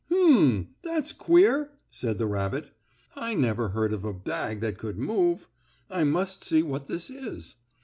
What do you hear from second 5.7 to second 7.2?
I must see what this